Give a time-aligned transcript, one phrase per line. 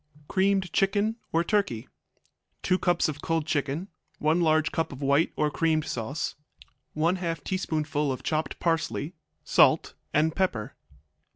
[0.27, 1.87] Creamed Chicken or Turkey
[2.63, 3.87] 2 cups of cold chicken.
[4.17, 6.33] 1 large cup of white or creamed sauce.
[6.97, 9.13] 1/2 teaspoonful of chopped parsley.
[9.43, 10.73] Salt and pepper.